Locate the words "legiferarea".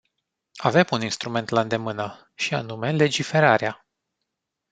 2.91-3.85